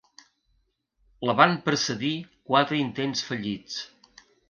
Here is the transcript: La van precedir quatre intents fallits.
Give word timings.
La 1.29 1.35
van 1.43 1.53
precedir 1.69 2.11
quatre 2.51 2.83
intents 2.89 3.25
fallits. 3.31 3.81